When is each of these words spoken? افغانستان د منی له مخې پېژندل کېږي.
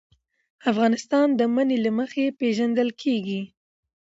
افغانستان 0.71 1.27
د 1.39 1.41
منی 1.53 1.77
له 1.85 1.91
مخې 1.99 2.25
پېژندل 2.39 2.89
کېږي. 3.01 3.41